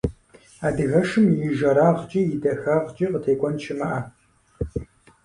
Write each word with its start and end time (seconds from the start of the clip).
Адыгэшым 0.67 1.25
и 1.45 1.49
жэрагъкӏи 1.57 2.21
и 2.33 2.37
дахагъкӏи 2.41 3.05
къытекӏуэн 3.11 3.55
щымыӏэ! 3.63 3.99